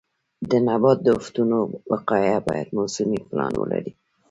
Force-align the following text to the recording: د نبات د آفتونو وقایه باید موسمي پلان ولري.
د 0.49 0.51
نبات 0.67 0.97
د 1.03 1.07
آفتونو 1.19 1.57
وقایه 1.91 2.37
باید 2.47 2.67
موسمي 2.77 3.19
پلان 3.29 3.53
ولري. 3.57 3.91